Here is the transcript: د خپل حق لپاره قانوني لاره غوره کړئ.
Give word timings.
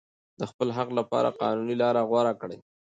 د 0.39 0.41
خپل 0.51 0.67
حق 0.77 0.89
لپاره 0.99 1.35
قانوني 1.41 1.75
لاره 1.81 2.01
غوره 2.09 2.33
کړئ. 2.41 2.57